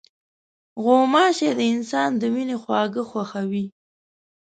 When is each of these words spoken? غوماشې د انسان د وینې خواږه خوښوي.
غوماشې 0.83 1.49
د 1.59 1.61
انسان 1.73 2.09
د 2.21 2.23
وینې 2.33 2.57
خواږه 2.61 3.03
خوښوي. 3.09 3.65